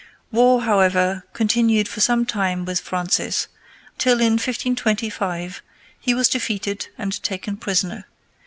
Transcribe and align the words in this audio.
War, 0.31 0.63
however, 0.63 1.25
continued 1.33 1.87
for 1.87 2.01
some 2.01 2.25
time 2.25 2.65
with 2.65 2.79
Francis, 2.79 3.47
till, 3.99 4.19
in 4.19 4.31
1525, 4.33 5.61
he 5.99 6.15
was 6.15 6.27
defeated 6.27 6.87
and 6.97 7.21
taken 7.21 7.55
prisoner. 7.55 8.07